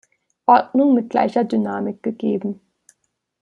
[0.47, 2.59] Ordnung mit gleicher Dynamik gegeben.